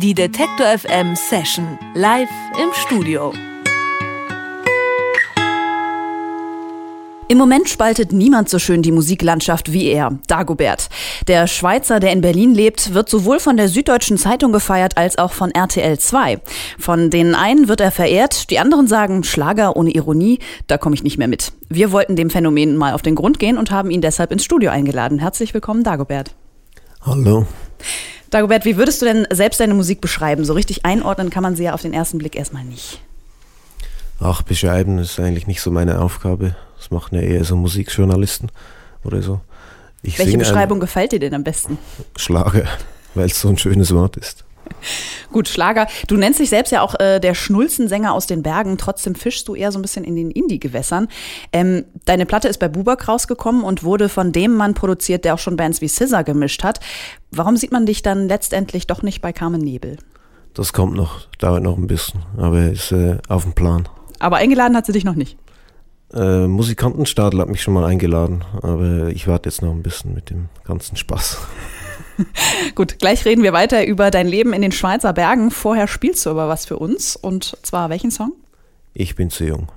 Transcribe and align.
Die 0.00 0.14
Detektor 0.14 0.78
FM 0.78 1.16
Session 1.16 1.76
live 1.96 2.28
im 2.62 2.68
Studio. 2.72 3.32
Im 7.26 7.36
Moment 7.36 7.68
spaltet 7.68 8.12
niemand 8.12 8.48
so 8.48 8.60
schön 8.60 8.82
die 8.82 8.92
Musiklandschaft 8.92 9.72
wie 9.72 9.86
er, 9.86 10.16
Dagobert. 10.28 10.88
Der 11.26 11.48
Schweizer, 11.48 11.98
der 11.98 12.12
in 12.12 12.20
Berlin 12.20 12.54
lebt, 12.54 12.94
wird 12.94 13.08
sowohl 13.08 13.40
von 13.40 13.56
der 13.56 13.68
Süddeutschen 13.68 14.18
Zeitung 14.18 14.52
gefeiert 14.52 14.96
als 14.96 15.18
auch 15.18 15.32
von 15.32 15.50
RTL 15.50 15.98
2. 15.98 16.38
Von 16.78 17.10
den 17.10 17.34
einen 17.34 17.66
wird 17.66 17.80
er 17.80 17.90
verehrt, 17.90 18.50
die 18.50 18.60
anderen 18.60 18.86
sagen 18.86 19.24
Schlager 19.24 19.76
ohne 19.76 19.90
Ironie, 19.90 20.38
da 20.68 20.78
komme 20.78 20.94
ich 20.94 21.02
nicht 21.02 21.18
mehr 21.18 21.26
mit. 21.26 21.52
Wir 21.68 21.90
wollten 21.90 22.14
dem 22.14 22.30
Phänomen 22.30 22.76
mal 22.76 22.92
auf 22.92 23.02
den 23.02 23.16
Grund 23.16 23.40
gehen 23.40 23.58
und 23.58 23.72
haben 23.72 23.90
ihn 23.90 24.00
deshalb 24.00 24.30
ins 24.30 24.44
Studio 24.44 24.70
eingeladen. 24.70 25.18
Herzlich 25.18 25.54
willkommen, 25.54 25.82
Dagobert. 25.82 26.36
Hallo. 27.00 27.46
Dagobert, 28.30 28.64
wie 28.64 28.76
würdest 28.76 29.00
du 29.00 29.06
denn 29.06 29.26
selbst 29.30 29.60
deine 29.60 29.74
Musik 29.74 30.00
beschreiben? 30.00 30.44
So 30.44 30.52
richtig 30.52 30.84
einordnen 30.84 31.30
kann 31.30 31.42
man 31.42 31.56
sie 31.56 31.64
ja 31.64 31.74
auf 31.74 31.82
den 31.82 31.92
ersten 31.92 32.18
Blick 32.18 32.36
erstmal 32.36 32.64
nicht. 32.64 33.00
Ach, 34.20 34.42
beschreiben 34.42 34.98
ist 34.98 35.18
eigentlich 35.20 35.46
nicht 35.46 35.60
so 35.60 35.70
meine 35.70 36.00
Aufgabe. 36.00 36.56
Das 36.76 36.90
machen 36.90 37.14
ja 37.14 37.22
eher 37.22 37.44
so 37.44 37.56
Musikjournalisten 37.56 38.50
oder 39.04 39.22
so. 39.22 39.40
Ich 40.02 40.18
Welche 40.18 40.38
Beschreibung 40.38 40.80
gefällt 40.80 41.12
dir 41.12 41.20
denn 41.20 41.34
am 41.34 41.44
besten? 41.44 41.78
Schlager, 42.16 42.64
weil 43.14 43.26
es 43.26 43.40
so 43.40 43.48
ein 43.48 43.58
schönes 43.58 43.94
Wort 43.94 44.16
ist. 44.16 44.44
Gut, 45.32 45.48
Schlager. 45.48 45.86
Du 46.06 46.16
nennst 46.16 46.40
dich 46.40 46.48
selbst 46.48 46.70
ja 46.70 46.82
auch 46.82 46.94
äh, 46.98 47.20
der 47.20 47.34
Schnulzensänger 47.34 48.12
aus 48.12 48.26
den 48.26 48.42
Bergen. 48.42 48.78
Trotzdem 48.78 49.14
fischst 49.14 49.46
du 49.48 49.54
eher 49.54 49.72
so 49.72 49.78
ein 49.78 49.82
bisschen 49.82 50.04
in 50.04 50.16
den 50.16 50.30
Indie-Gewässern. 50.30 51.08
Ähm, 51.52 51.84
deine 52.04 52.26
Platte 52.26 52.48
ist 52.48 52.58
bei 52.58 52.68
Bubak 52.68 53.08
rausgekommen 53.08 53.64
und 53.64 53.84
wurde 53.84 54.08
von 54.08 54.32
dem 54.32 54.54
Mann 54.54 54.74
produziert, 54.74 55.24
der 55.24 55.34
auch 55.34 55.38
schon 55.38 55.56
Bands 55.56 55.80
wie 55.80 55.88
Scissor 55.88 56.24
gemischt 56.24 56.64
hat. 56.64 56.80
Warum 57.30 57.56
sieht 57.56 57.72
man 57.72 57.86
dich 57.86 58.02
dann 58.02 58.28
letztendlich 58.28 58.86
doch 58.86 59.02
nicht 59.02 59.20
bei 59.20 59.32
Carmen 59.32 59.60
Nebel? 59.60 59.98
Das 60.54 60.72
kommt 60.72 60.94
noch, 60.94 61.26
dauert 61.38 61.62
noch 61.62 61.76
ein 61.76 61.86
bisschen, 61.86 62.22
aber 62.36 62.66
ist 62.66 62.90
äh, 62.92 63.18
auf 63.28 63.44
dem 63.44 63.52
Plan. 63.52 63.88
Aber 64.18 64.36
eingeladen 64.36 64.76
hat 64.76 64.86
sie 64.86 64.92
dich 64.92 65.04
noch 65.04 65.14
nicht? 65.14 65.38
Äh, 66.12 66.46
Musikantenstadel 66.46 67.40
hat 67.40 67.48
mich 67.48 67.62
schon 67.62 67.74
mal 67.74 67.84
eingeladen, 67.84 68.44
aber 68.62 69.08
ich 69.08 69.28
warte 69.28 69.48
jetzt 69.48 69.62
noch 69.62 69.72
ein 69.72 69.82
bisschen 69.82 70.14
mit 70.14 70.30
dem 70.30 70.48
ganzen 70.64 70.96
Spaß. 70.96 71.38
Gut, 72.74 72.98
gleich 72.98 73.24
reden 73.24 73.42
wir 73.42 73.52
weiter 73.52 73.86
über 73.86 74.10
dein 74.10 74.26
Leben 74.26 74.52
in 74.52 74.62
den 74.62 74.72
Schweizer 74.72 75.12
Bergen. 75.12 75.50
Vorher 75.50 75.88
spielst 75.88 76.24
du 76.26 76.30
aber 76.30 76.48
was 76.48 76.66
für 76.66 76.78
uns. 76.78 77.16
Und 77.16 77.56
zwar 77.62 77.90
welchen 77.90 78.10
Song? 78.10 78.32
Ich 78.94 79.14
bin 79.14 79.30
zu 79.30 79.44
jung. 79.44 79.68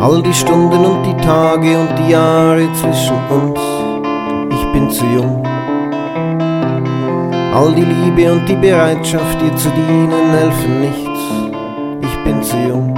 All 0.00 0.22
die 0.22 0.32
Stunden 0.32 0.84
und 0.84 1.02
die 1.04 1.16
Tage 1.22 1.78
und 1.78 1.98
die 1.98 2.12
Jahre 2.12 2.72
zwischen 2.72 3.16
uns, 3.28 3.60
ich 4.54 4.72
bin 4.72 4.90
zu 4.90 5.04
jung. 5.06 5.47
All 7.54 7.74
die 7.74 7.82
Liebe 7.82 8.30
und 8.32 8.48
die 8.48 8.56
Bereitschaft, 8.56 9.40
dir 9.40 9.54
zu 9.56 9.70
dienen, 9.70 10.30
helfen 10.30 10.80
nichts, 10.80 11.20
ich 12.02 12.24
bin 12.24 12.42
zu 12.42 12.56
jung. 12.56 12.94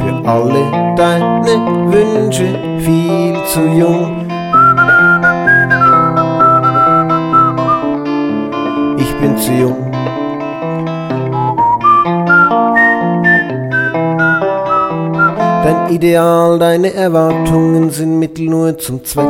Für 0.00 0.28
alle 0.28 0.94
deine 0.96 1.92
Wünsche 1.92 2.54
viel 2.78 3.36
zu 3.46 3.60
jung. 3.68 4.26
Ich 8.96 9.14
bin 9.18 9.36
zu 9.36 9.52
jung. 9.52 9.90
Dein 15.64 15.90
Ideal, 15.90 16.58
deine 16.58 16.94
Erwartungen 16.94 17.90
sind 17.90 18.18
Mittel 18.18 18.48
nur 18.48 18.78
zum 18.78 19.04
Zweck. 19.04 19.26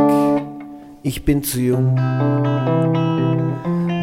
Ich 1.02 1.24
bin 1.24 1.42
zu 1.42 1.58
jung. 1.58 1.96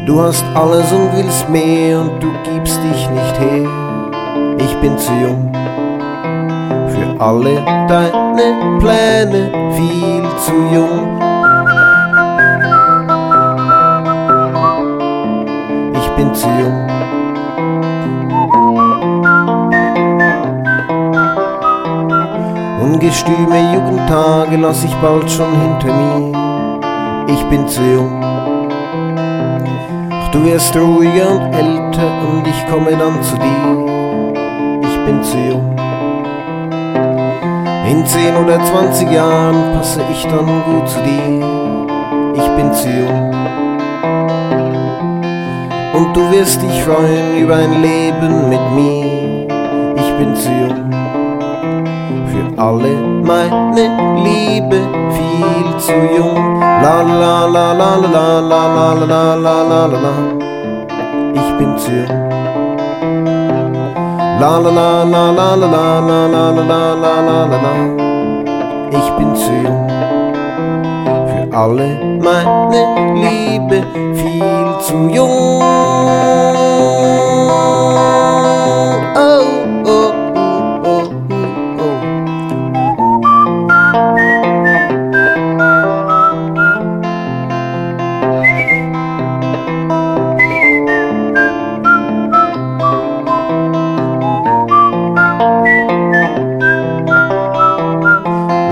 Du 0.08 0.22
hast 0.22 0.42
alles 0.54 0.90
und 0.90 1.14
willst 1.14 1.50
mehr 1.50 2.00
und 2.00 2.22
du 2.22 2.32
gibst 2.42 2.82
dich 2.82 3.10
nicht 3.10 3.38
her. 3.40 3.68
Ich 4.58 4.74
bin 4.80 4.96
zu 4.96 5.12
jung. 5.12 5.52
Für 6.88 7.20
alle 7.22 7.62
deine 7.86 8.78
Pläne 8.78 9.50
viel 9.76 10.24
zu 10.38 10.54
jung. 10.72 11.20
Ich 15.92 16.08
bin 16.16 16.34
zu 16.34 16.48
jung. 16.58 16.88
Ungestüme 22.80 23.74
Jugendtage 23.74 24.56
lass 24.56 24.84
ich 24.84 24.94
bald 25.02 25.30
schon 25.30 25.52
hinter 25.60 25.92
mir. 25.94 27.26
Ich 27.26 27.44
bin 27.50 27.68
zu 27.68 27.82
jung. 27.82 28.17
Du 30.30 30.44
wirst 30.44 30.76
ruhiger 30.76 31.30
und 31.30 31.54
älter 31.54 32.10
und 32.28 32.46
ich 32.46 32.66
komme 32.66 32.90
dann 32.90 33.22
zu 33.22 33.34
dir. 33.36 34.34
Ich 34.82 35.04
bin 35.06 35.22
zu 35.22 35.38
jung. 35.38 35.74
In 37.88 38.04
zehn 38.04 38.36
oder 38.36 38.62
zwanzig 38.64 39.10
Jahren 39.10 39.72
passe 39.74 40.02
ich 40.12 40.22
dann 40.24 40.62
gut 40.64 40.88
zu 40.88 41.00
dir. 41.00 41.46
Ich 42.34 42.48
bin 42.56 42.72
zu 42.74 42.88
jung. 42.88 43.34
Und 45.94 46.14
du 46.14 46.30
wirst 46.30 46.60
dich 46.62 46.82
freuen 46.82 47.38
über 47.38 47.56
ein 47.56 47.80
Leben 47.80 48.50
mit 48.50 48.72
mir. 48.72 49.46
Ich 49.96 50.12
bin 50.18 50.36
zu 50.36 50.50
jung 50.50 50.87
alle 52.58 52.96
meine 53.22 53.84
Liebe 54.22 54.80
viel 55.14 55.76
zu 55.78 55.92
jung. 56.16 56.60
La 56.60 57.02
la 57.02 57.46
la 57.46 57.72
la 57.72 57.96
la 58.10 58.40
la 58.40 58.62
la 58.74 58.94
la 58.94 59.34
la 59.34 59.62
la 59.66 59.86
la. 59.86 60.14
Ich 61.34 61.50
bin 61.58 61.78
zu 61.78 61.92
jung. 61.92 62.28
La 64.40 64.58
la 64.58 64.70
la 64.70 65.04
la 65.04 65.30
la 65.38 65.54
la 65.60 65.98
la 66.00 66.26
la 66.28 66.50
la 66.50 66.94
la 66.94 66.94
la 67.02 67.14
la 67.22 67.58
la. 67.64 67.74
Ich 68.90 69.08
bin 69.16 69.34
zu 69.34 69.52
jung. 69.64 69.88
Für 71.28 71.56
alle 71.56 71.88
meine 72.20 72.82
Liebe 73.14 73.82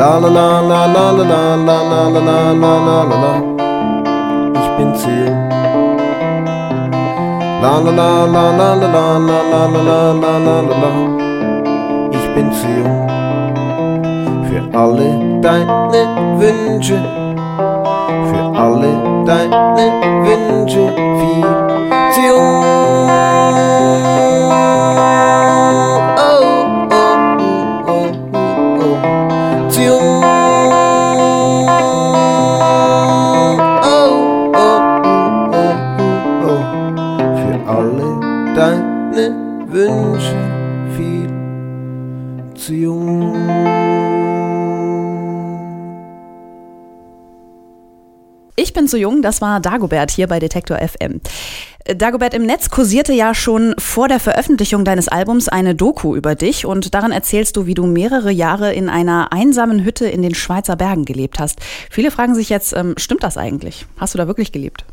la 0.07 0.19
la 0.19 0.61
la 0.61 0.87
la 0.87 1.11
la 1.11 1.31
la 1.31 1.57
la 1.67 1.79
la 1.87 2.09
la 2.11 2.39
la 2.53 2.75
la 2.87 2.99
la 3.11 3.17
la 3.23 3.33
Ich 4.61 4.69
bin 4.77 4.91
jung. 4.95 5.35
La 7.63 7.73
la 7.85 7.91
la 7.91 8.11
la 8.35 8.45
la 8.53 8.69
la 8.85 9.05
la 9.27 9.39
la 9.53 9.63
la 9.67 9.99
la 10.13 10.33
la 10.47 10.57
la 10.59 10.75
la 10.83 10.91
Ich 12.17 12.27
bin 12.35 12.49
jung. 12.61 12.97
Für 14.49 14.63
alle 14.79 15.09
deine 15.41 16.03
Wünsche, 16.39 16.99
für 18.29 18.47
alle 18.65 18.93
deine 19.27 19.87
Wünsche 20.25 20.85
viel 21.19 21.51
zu 42.55 42.75
jung. 42.75 43.87
bin 48.77 48.87
zu 48.87 48.99
jung, 48.99 49.23
das 49.23 49.41
war 49.41 49.59
Dagobert 49.59 50.11
hier 50.11 50.27
bei 50.29 50.39
Detektor 50.39 50.79
FM. 50.79 51.21
Dagobert, 51.97 52.35
im 52.35 52.45
Netz 52.45 52.69
kursierte 52.69 53.13
ja 53.15 53.35
schon 53.35 53.75
vor 53.79 54.07
der 54.07 54.21
Veröffentlichung 54.21 54.85
deines 54.85 55.09
Albums 55.09 55.49
eine 55.49 55.75
Doku 55.75 56.15
über 56.15 56.35
dich 56.35 56.67
und 56.67 56.95
darin 56.95 57.11
erzählst 57.11 57.57
du, 57.57 57.67
wie 57.67 57.75
du 57.75 57.87
mehrere 57.87 58.31
Jahre 58.31 58.75
in 58.75 58.89
einer 58.89 59.33
einsamen 59.33 59.83
Hütte 59.83 60.07
in 60.07 60.21
den 60.23 60.35
Schweizer 60.35 60.77
Bergen 60.77 61.05
gelebt 61.05 61.39
hast. 61.39 61.59
Viele 61.91 62.11
fragen 62.11 62.35
sich 62.35 62.51
jetzt, 62.51 62.77
ähm, 62.77 62.95
stimmt 62.99 63.23
das 63.23 63.39
eigentlich? 63.39 63.87
Hast 63.97 64.15
du 64.15 64.19
da 64.19 64.27
wirklich 64.27 64.53
gelebt? 64.53 64.85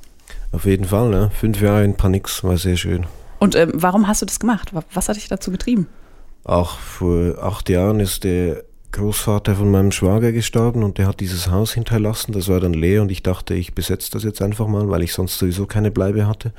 Auf 0.53 0.65
jeden 0.65 0.85
Fall, 0.85 1.09
ne? 1.09 1.31
Fünf 1.33 1.59
Jahre 1.61 1.83
in 1.83 1.97
Panix 1.97 2.43
war 2.43 2.57
sehr 2.57 2.77
schön. 2.77 3.05
Und 3.39 3.55
ähm, 3.55 3.71
warum 3.73 4.07
hast 4.07 4.21
du 4.21 4.25
das 4.25 4.39
gemacht? 4.39 4.71
Was 4.93 5.09
hat 5.09 5.17
dich 5.17 5.27
dazu 5.27 5.51
getrieben? 5.51 5.87
Ach, 6.45 6.77
vor 6.77 7.43
acht 7.43 7.67
Jahren 7.69 7.99
ist 7.99 8.23
der 8.23 8.63
Großvater 8.91 9.55
von 9.55 9.71
meinem 9.71 9.91
Schwager 9.91 10.31
gestorben 10.31 10.83
und 10.83 10.99
der 10.99 11.07
hat 11.07 11.19
dieses 11.19 11.49
Haus 11.49 11.73
hinterlassen. 11.73 12.31
Das 12.31 12.47
war 12.47 12.59
dann 12.59 12.73
leer 12.73 13.01
und 13.01 13.11
ich 13.11 13.23
dachte, 13.23 13.55
ich 13.55 13.73
besetze 13.73 14.11
das 14.11 14.23
jetzt 14.23 14.41
einfach 14.41 14.67
mal, 14.67 14.87
weil 14.89 15.01
ich 15.01 15.13
sonst 15.13 15.39
sowieso 15.39 15.65
keine 15.65 15.89
Bleibe 15.89 16.27
hatte 16.27 16.53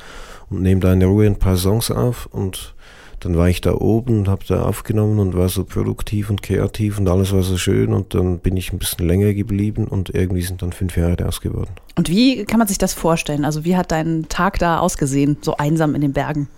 und 0.50 0.60
nehme 0.60 0.80
da 0.80 0.92
in 0.92 1.02
Ruhe 1.02 1.26
ein 1.26 1.38
paar 1.38 1.56
Songs 1.56 1.92
auf 1.92 2.26
und 2.26 2.74
dann 3.20 3.36
war 3.36 3.48
ich 3.48 3.60
da 3.60 3.74
oben 3.74 4.20
und 4.20 4.28
habe 4.28 4.44
da 4.46 4.62
aufgenommen 4.62 5.18
und 5.18 5.36
war 5.36 5.48
so 5.48 5.64
produktiv 5.64 6.30
und 6.30 6.42
kreativ 6.42 6.98
und 6.98 7.08
alles 7.08 7.32
war 7.32 7.42
so 7.42 7.56
schön 7.56 7.92
und 7.92 8.14
dann 8.14 8.38
bin 8.38 8.56
ich 8.56 8.72
ein 8.72 8.78
bisschen 8.78 9.06
länger 9.06 9.32
geblieben 9.34 9.86
und 9.86 10.10
irgendwie 10.10 10.42
sind 10.42 10.62
dann 10.62 10.72
fünf 10.72 10.96
Jahre 10.96 11.16
daraus 11.16 11.40
geworden. 11.40 11.70
Und 11.96 12.08
wie 12.08 12.44
kann 12.44 12.58
man 12.58 12.68
sich 12.68 12.78
das 12.78 12.94
vorstellen? 12.94 13.44
Also 13.44 13.64
wie 13.64 13.76
hat 13.76 13.92
dein 13.92 14.26
Tag 14.28 14.58
da 14.58 14.78
ausgesehen, 14.78 15.38
so 15.40 15.56
einsam 15.56 15.94
in 15.94 16.00
den 16.00 16.12
Bergen? 16.12 16.48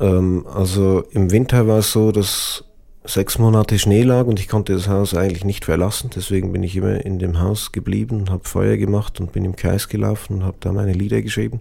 Ähm, 0.00 0.46
also 0.52 1.04
im 1.12 1.30
Winter 1.30 1.66
war 1.66 1.78
es 1.78 1.92
so, 1.92 2.12
dass 2.12 2.64
sechs 3.04 3.38
Monate 3.38 3.78
Schnee 3.78 4.02
lag 4.02 4.26
und 4.26 4.38
ich 4.38 4.48
konnte 4.48 4.74
das 4.74 4.88
Haus 4.88 5.14
eigentlich 5.14 5.44
nicht 5.44 5.64
verlassen. 5.64 6.10
Deswegen 6.14 6.52
bin 6.52 6.62
ich 6.62 6.76
immer 6.76 7.04
in 7.04 7.18
dem 7.18 7.40
Haus 7.40 7.72
geblieben 7.72 8.20
und 8.20 8.30
habe 8.30 8.48
Feuer 8.48 8.76
gemacht 8.76 9.20
und 9.20 9.32
bin 9.32 9.44
im 9.44 9.56
Kreis 9.56 9.88
gelaufen 9.88 10.36
und 10.36 10.44
habe 10.44 10.56
da 10.60 10.72
meine 10.72 10.92
Lieder 10.92 11.22
geschrieben. 11.22 11.60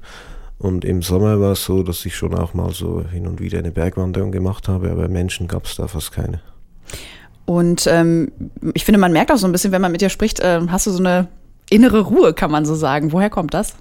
Und 0.60 0.84
im 0.84 1.02
Sommer 1.02 1.40
war 1.40 1.54
es 1.54 1.64
so, 1.64 1.84
dass 1.84 2.06
ich 2.06 2.16
schon 2.16 2.36
auch 2.36 2.54
mal 2.54 2.72
so 2.72 3.04
hin 3.10 3.28
und 3.28 3.40
wieder 3.40 3.60
eine 3.60 3.72
Bergwanderung 3.72 4.32
gemacht 4.32 4.68
habe, 4.68 4.92
aber 4.92 5.08
Menschen 5.08 5.48
gab 5.48 5.66
es 5.66 5.78
da 5.78 5.88
fast 5.88 6.12
keine. 6.12 6.42
Und 7.46 7.88
ähm, 7.88 8.32
ich 8.74 8.84
finde, 8.84 9.00
man 9.00 9.14
merkt 9.14 9.32
auch 9.32 9.38
so 9.38 9.48
ein 9.48 9.54
bisschen, 9.54 9.72
wenn 9.72 9.82
man 9.82 9.92
mit 9.92 10.02
dir 10.02 10.10
spricht, 10.10 10.42
äh, 10.42 10.60
hast 10.68 10.86
du 10.86 10.92
so 10.92 11.00
eine 11.00 11.30
innere 11.70 12.02
Ruhe, 12.02 12.34
kann 12.34 12.52
man 12.52 12.66
so 12.66 12.76
sagen. 12.76 13.14
Woher 13.14 13.30
kommt 13.30 13.54
das? 13.54 13.74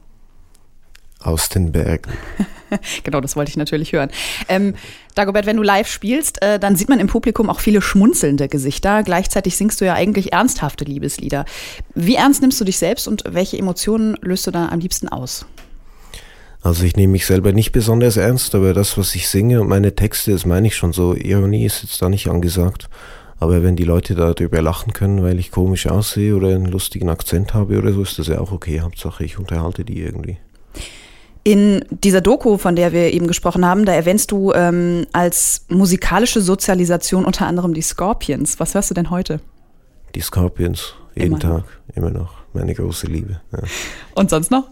Aus 1.20 1.48
den 1.48 1.72
Bergen. 1.72 2.12
genau, 3.02 3.20
das 3.20 3.34
wollte 3.34 3.50
ich 3.50 3.56
natürlich 3.56 3.92
hören. 3.92 4.10
Ähm, 4.48 4.74
Dagobert, 5.16 5.46
wenn 5.46 5.56
du 5.56 5.64
live 5.64 5.88
spielst, 5.88 6.40
äh, 6.42 6.60
dann 6.60 6.76
sieht 6.76 6.88
man 6.88 7.00
im 7.00 7.08
Publikum 7.08 7.50
auch 7.50 7.58
viele 7.58 7.82
schmunzelnde 7.82 8.48
Gesichter. 8.48 9.02
Gleichzeitig 9.02 9.56
singst 9.56 9.80
du 9.80 9.84
ja 9.84 9.94
eigentlich 9.94 10.32
ernsthafte 10.32 10.84
Liebeslieder. 10.84 11.44
Wie 11.94 12.14
ernst 12.14 12.40
nimmst 12.40 12.60
du 12.60 12.64
dich 12.64 12.78
selbst 12.78 13.08
und 13.08 13.24
welche 13.26 13.58
Emotionen 13.58 14.16
löst 14.22 14.46
du 14.46 14.52
da 14.52 14.68
am 14.68 14.78
liebsten 14.78 15.08
aus? 15.08 15.44
Also 16.62 16.84
ich 16.84 16.96
nehme 16.96 17.12
mich 17.12 17.26
selber 17.26 17.52
nicht 17.52 17.72
besonders 17.72 18.16
ernst, 18.16 18.54
aber 18.54 18.74
das, 18.74 18.98
was 18.98 19.14
ich 19.14 19.28
singe 19.28 19.60
und 19.60 19.68
meine 19.68 19.94
Texte, 19.94 20.32
das 20.32 20.44
meine 20.44 20.66
ich 20.66 20.76
schon 20.76 20.92
so. 20.92 21.14
Ironie 21.14 21.64
ist 21.64 21.82
jetzt 21.82 22.02
da 22.02 22.08
nicht 22.08 22.28
angesagt. 22.28 22.88
Aber 23.40 23.62
wenn 23.62 23.76
die 23.76 23.84
Leute 23.84 24.16
darüber 24.16 24.60
lachen 24.60 24.92
können, 24.92 25.22
weil 25.22 25.38
ich 25.38 25.52
komisch 25.52 25.86
aussehe 25.86 26.34
oder 26.34 26.48
einen 26.48 26.66
lustigen 26.66 27.08
Akzent 27.08 27.54
habe 27.54 27.78
oder 27.78 27.92
so, 27.92 28.02
ist 28.02 28.18
das 28.18 28.26
ja 28.26 28.40
auch 28.40 28.50
okay. 28.50 28.80
Hauptsache, 28.80 29.24
ich 29.24 29.38
unterhalte 29.38 29.84
die 29.84 30.00
irgendwie. 30.00 30.38
In 31.44 31.84
dieser 31.90 32.20
Doku, 32.20 32.58
von 32.58 32.74
der 32.74 32.92
wir 32.92 33.12
eben 33.12 33.28
gesprochen 33.28 33.64
haben, 33.64 33.84
da 33.84 33.92
erwähnst 33.92 34.32
du 34.32 34.52
ähm, 34.52 35.06
als 35.12 35.64
musikalische 35.68 36.40
Sozialisation 36.40 37.24
unter 37.24 37.46
anderem 37.46 37.74
die 37.74 37.80
Scorpions. 37.80 38.58
Was 38.58 38.74
hörst 38.74 38.90
du 38.90 38.94
denn 38.94 39.10
heute? 39.10 39.40
Die 40.16 40.20
Scorpions, 40.20 40.94
jeden 41.14 41.28
immer 41.28 41.38
Tag, 41.38 41.64
immer 41.94 42.10
noch. 42.10 42.34
Meine 42.54 42.74
große 42.74 43.06
Liebe. 43.06 43.40
Ja. 43.52 43.60
Und 44.14 44.30
sonst 44.30 44.50
noch? 44.50 44.68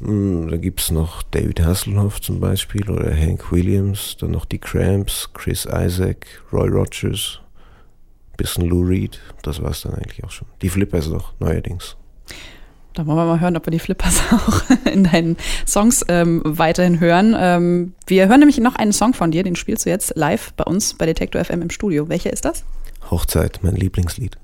Hm, 0.00 0.48
da 0.48 0.56
gibt 0.56 0.80
es 0.80 0.90
noch 0.90 1.22
David 1.22 1.60
Hasselhoff 1.60 2.20
zum 2.20 2.40
Beispiel 2.40 2.88
oder 2.88 3.14
Hank 3.14 3.52
Williams, 3.52 4.16
dann 4.18 4.30
noch 4.30 4.46
die 4.46 4.58
Cramps, 4.58 5.30
Chris 5.34 5.66
Isaac, 5.70 6.26
Roy 6.52 6.68
Rogers, 6.68 7.40
bisschen 8.36 8.66
Lou 8.66 8.82
Reed, 8.82 9.20
das 9.42 9.62
war 9.62 9.70
es 9.70 9.82
dann 9.82 9.94
eigentlich 9.94 10.24
auch 10.24 10.30
schon. 10.30 10.48
Die 10.62 10.70
Flippers 10.70 11.08
noch, 11.08 11.34
neuerdings. 11.38 11.96
Da 12.94 13.06
wollen 13.06 13.18
wir 13.18 13.26
mal 13.26 13.40
hören, 13.40 13.56
ob 13.56 13.66
wir 13.66 13.70
die 13.70 13.78
Flippers 13.78 14.20
auch 14.32 14.62
in 14.86 15.04
deinen 15.04 15.36
Songs 15.66 16.04
ähm, 16.08 16.40
weiterhin 16.44 16.98
hören. 16.98 17.36
Ähm, 17.38 17.94
wir 18.06 18.28
hören 18.28 18.40
nämlich 18.40 18.58
noch 18.58 18.76
einen 18.76 18.92
Song 18.92 19.12
von 19.12 19.30
dir, 19.30 19.42
den 19.42 19.54
spielst 19.54 19.84
du 19.84 19.90
jetzt 19.90 20.16
live 20.16 20.52
bei 20.54 20.64
uns 20.64 20.94
bei 20.94 21.06
Detektor 21.06 21.44
FM 21.44 21.62
im 21.62 21.70
Studio. 21.70 22.08
Welcher 22.08 22.32
ist 22.32 22.46
das? 22.46 22.64
Hochzeit, 23.10 23.60
mein 23.62 23.76
Lieblingslied. 23.76 24.38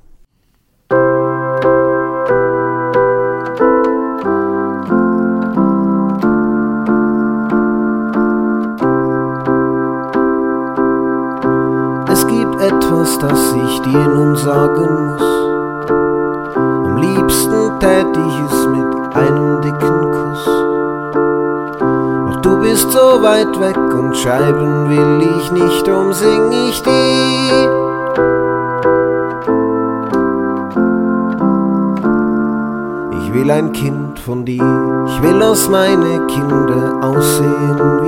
Etwas, 12.66 13.18
das 13.18 13.54
ich 13.54 13.82
dir 13.82 14.08
nun 14.08 14.36
sagen 14.36 15.06
muss. 15.06 15.22
Am 16.56 16.96
liebsten 16.96 17.78
tät 17.78 18.16
ich 18.26 18.40
es 18.50 18.66
mit 18.66 19.16
einem 19.16 19.60
dicken 19.62 20.00
Kuss. 20.16 20.44
Doch 22.26 22.40
du 22.42 22.60
bist 22.60 22.90
so 22.90 23.22
weit 23.22 23.58
weg 23.60 23.76
und 23.76 24.16
Scheiben 24.16 24.88
will 24.90 25.28
ich 25.38 25.52
nicht, 25.52 25.86
drum 25.86 26.12
sing 26.12 26.50
ich 26.68 26.82
dir. 26.82 27.70
Ich 33.20 33.34
will 33.34 33.50
ein 33.50 33.72
Kind 33.72 34.18
von 34.18 34.44
dir, 34.44 35.04
ich 35.06 35.22
will, 35.22 35.38
dass 35.38 35.68
meine 35.68 36.26
Kinder 36.26 36.98
aussehen 37.02 37.78
wie. 38.02 38.05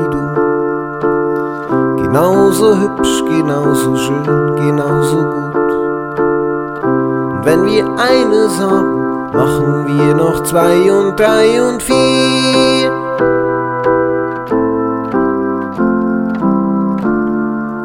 Genauso 2.10 2.74
hübsch, 2.74 3.22
genauso 3.28 3.94
schön, 3.96 4.56
genauso 4.56 5.16
gut. 5.16 5.72
Und 6.82 7.44
wenn 7.44 7.66
wir 7.66 7.84
eines 7.84 8.58
haben, 8.58 9.30
machen 9.30 9.86
wir 9.86 10.14
noch 10.14 10.42
zwei 10.42 10.90
und 10.90 11.20
drei 11.20 11.62
und 11.62 11.82
vier. 11.82 12.90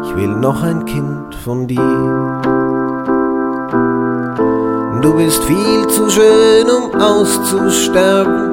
Ich 0.04 0.16
will 0.16 0.36
noch 0.38 0.64
ein 0.64 0.86
Kind 0.86 1.36
von 1.44 1.68
dir. 1.68 2.42
Du 5.02 5.14
bist 5.16 5.44
viel 5.44 5.86
zu 5.88 6.10
schön, 6.10 6.70
um 6.70 6.98
auszusterben. 6.98 8.52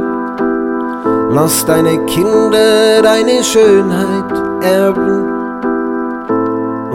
Lass 1.31 1.65
deine 1.65 2.05
Kinder 2.07 3.03
deine 3.03 3.45
Schönheit 3.45 4.33
erben 4.63 5.40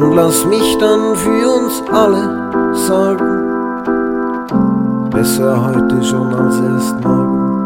und 0.06 0.16
lass 0.16 0.46
mich 0.46 0.78
dann 0.78 1.16
für 1.16 1.50
uns 1.50 1.84
alle 1.92 2.74
sorgen. 2.74 3.34
Besser 5.10 5.66
heute 5.66 6.04
schon 6.04 6.34
als 6.34 6.60
erst 6.60 7.04
morgen. 7.04 7.66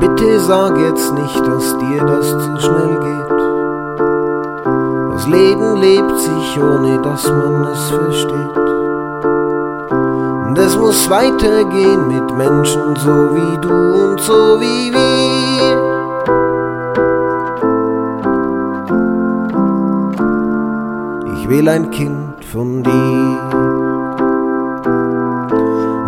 Bitte 0.00 0.40
sag 0.40 0.78
jetzt 0.78 1.12
nicht, 1.14 1.46
dass 1.46 1.78
dir 1.78 2.04
das 2.06 2.30
zu 2.30 2.60
schnell 2.60 2.98
geht. 3.00 3.40
Das 5.12 5.26
Leben 5.26 5.76
lebt 5.76 6.18
sich, 6.18 6.58
ohne 6.62 7.00
dass 7.02 7.28
man 7.30 7.64
es 7.64 7.90
versteht. 7.90 8.61
Und 10.52 10.58
es 10.58 10.76
muss 10.76 11.08
weitergehen 11.08 12.08
mit 12.08 12.36
Menschen 12.36 12.94
so 12.96 13.34
wie 13.34 13.56
du 13.56 13.72
und 13.72 14.20
so 14.20 14.60
wie 14.60 14.92
wir. 14.92 15.78
Ich 21.32 21.48
will 21.48 21.66
ein 21.70 21.90
Kind 21.90 22.44
von 22.52 22.82
dir. 22.82 23.38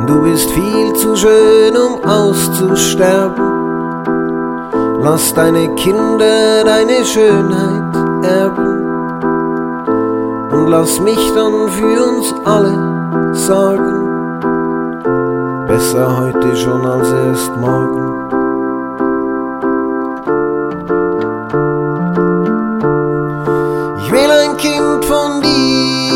Du 0.08 0.20
bist 0.24 0.50
viel 0.50 0.92
zu 0.92 1.16
schön, 1.16 1.74
um 1.74 2.04
auszusterben. 2.04 3.50
Lass 5.00 5.32
deine 5.32 5.74
Kinder 5.74 6.64
deine 6.66 7.02
Schönheit 7.06 7.96
erben. 8.22 8.82
Und 10.52 10.66
lass 10.66 11.00
mich 11.00 11.32
dann 11.34 11.70
für 11.70 12.04
uns 12.04 12.34
alle 12.44 13.32
sorgen 13.32 14.03
besser 15.74 16.06
heute 16.16 16.56
schon 16.56 16.86
als 16.86 17.10
erst 17.10 17.56
morgen. 17.56 18.06
Ich 23.98 24.12
will 24.12 24.30
ein 24.42 24.56
Kind 24.56 25.04
von 25.04 25.40
dir, 25.42 26.14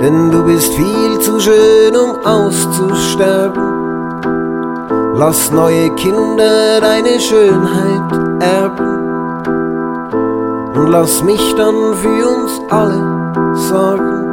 denn 0.00 0.30
du 0.30 0.44
bist 0.44 0.72
viel 0.74 1.18
zu 1.18 1.40
schön, 1.40 1.96
um 1.96 2.24
auszusterben. 2.24 3.64
Lass 5.16 5.50
neue 5.50 5.90
Kinder 5.96 6.80
deine 6.80 7.18
Schönheit 7.18 8.12
erben 8.40 8.94
und 10.76 10.86
lass 10.86 11.20
mich 11.24 11.54
dann 11.56 11.94
für 11.94 12.28
uns 12.28 12.60
alle 12.70 13.02
sorgen 13.54 14.23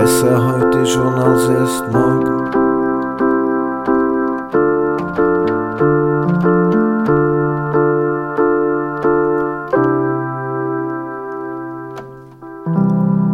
besser 0.00 0.52
heute 0.52 0.86
schon 0.86 1.14
als 1.14 1.46
erst 1.48 1.84
morgen. 1.92 2.50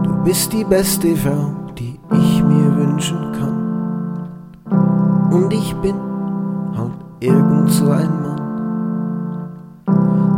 Du 0.03 0.25
bist 0.25 0.53
die 0.53 0.65
beste 0.65 1.15
Frau, 1.15 1.55
die 1.79 2.01
ich 2.13 2.43
mir 2.43 2.77
wünschen 2.77 3.33
kann. 3.39 3.59
Und 5.31 5.53
ich 5.53 5.73
bin 5.77 5.95
halt 6.77 6.99
irgend 7.21 7.71
so 7.71 7.91
ein 7.91 8.11
Mann. 8.25 8.43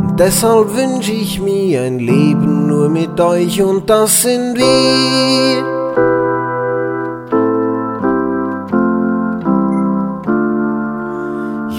Und 0.01 0.19
deshalb 0.19 0.75
wünsche 0.75 1.11
ich 1.11 1.41
mir 1.41 1.81
ein 1.81 1.97
Leben 1.97 2.67
nur 2.67 2.87
mit 2.87 3.19
euch 3.19 3.63
und 3.63 3.89
das 3.89 4.21
sind 4.21 4.55
wir. 4.55 5.78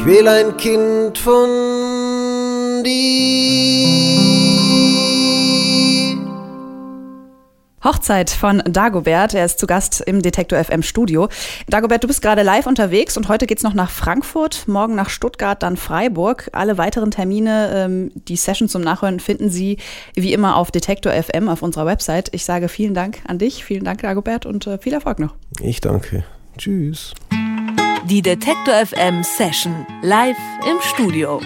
Ich 0.00 0.07
will 0.07 0.26
ein 0.26 0.57
Kind 0.57 1.19
von 1.19 2.83
dir. 2.83 2.90
Hochzeit 7.85 8.30
von 8.30 8.62
Dagobert. 8.64 9.35
Er 9.35 9.45
ist 9.45 9.59
zu 9.59 9.66
Gast 9.66 10.00
im 10.00 10.23
Detektor 10.23 10.59
FM 10.64 10.83
Studio. 10.83 11.28
Dagobert, 11.69 12.02
du 12.02 12.09
bist 12.09 12.23
gerade 12.23 12.42
live 12.42 12.66
unterwegs 12.66 13.19
und 13.19 13.28
heute 13.28 13.47
geht's 13.47 13.62
noch 13.62 13.75
nach 13.75 13.90
Frankfurt, 13.90 14.66
morgen 14.69 14.95
nach 14.95 15.11
Stuttgart, 15.11 15.62
dann 15.62 15.76
Freiburg. 15.76 16.49
Alle 16.52 16.78
weiteren 16.78 17.11
Termine, 17.11 17.71
ähm, 17.75 18.11
die 18.14 18.37
Session 18.37 18.71
zum 18.71 18.80
Nachhören 18.80 19.21
finden 19.21 19.50
Sie 19.50 19.76
wie 20.14 20.33
immer 20.33 20.57
auf 20.57 20.71
Detektor 20.71 21.12
FM 21.12 21.50
auf 21.50 21.61
unserer 21.61 21.85
Website. 21.85 22.30
Ich 22.33 22.47
sage 22.47 22.71
vielen 22.71 22.95
Dank 22.95 23.19
an 23.28 23.37
dich, 23.37 23.66
vielen 23.66 23.85
Dank 23.85 24.00
Dagobert 24.00 24.47
und 24.47 24.66
äh, 24.66 24.78
viel 24.78 24.95
Erfolg 24.95 25.19
noch. 25.19 25.35
Ich 25.61 25.83
danke. 25.83 26.25
Tschüss. 26.57 27.12
Die 28.04 28.23
Detektor 28.23 28.87
FM 28.87 29.23
Session 29.23 29.87
live 30.02 30.38
im 30.69 30.80
Studio. 30.80 31.40